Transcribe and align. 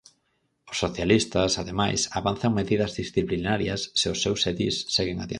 Os 0.71 0.77
socialistas, 0.83 1.51
ademais, 1.61 2.01
avanzan 2.19 2.57
medidas 2.59 2.91
disciplinarias 3.01 3.81
se 3.99 4.07
os 4.13 4.21
seus 4.23 4.41
edís 4.51 4.75
seguen 4.95 5.17
adiante. 5.19 5.29